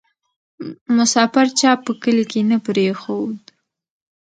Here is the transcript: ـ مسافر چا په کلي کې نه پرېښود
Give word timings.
ـ 0.47 0.95
مسافر 0.97 1.47
چا 1.59 1.71
په 1.83 1.91
کلي 2.01 2.25
کې 2.31 2.41
نه 2.49 2.57
پرېښود 2.65 3.37